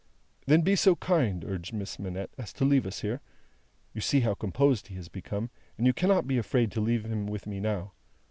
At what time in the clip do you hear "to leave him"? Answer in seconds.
6.71-7.27